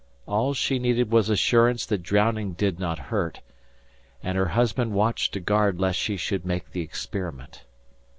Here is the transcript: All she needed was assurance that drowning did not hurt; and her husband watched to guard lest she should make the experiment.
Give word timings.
All 0.25 0.55
she 0.55 0.79
needed 0.79 1.11
was 1.11 1.29
assurance 1.29 1.85
that 1.85 2.01
drowning 2.01 2.53
did 2.53 2.79
not 2.79 2.97
hurt; 3.13 3.41
and 4.23 4.35
her 4.35 4.47
husband 4.47 4.93
watched 4.93 5.31
to 5.33 5.39
guard 5.39 5.79
lest 5.79 5.99
she 5.99 6.17
should 6.17 6.43
make 6.43 6.71
the 6.71 6.81
experiment. 6.81 7.65